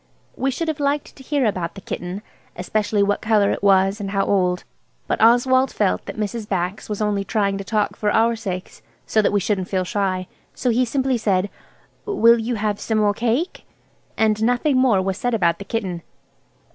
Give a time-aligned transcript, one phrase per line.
[0.35, 4.25] We should have liked to hear about that kitten–especially what colour it was and how
[4.25, 6.49] old–but Oswald felt that Mrs.
[6.49, 10.27] Bax was only trying to talk for our sakes, so that we shouldn't feel shy,
[10.55, 11.51] so he simply said,
[12.07, 13.67] "Will you have some more cake?"
[14.17, 16.01] and nothing more was said about the kitten.